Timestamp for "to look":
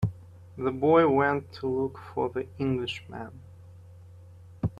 1.59-1.99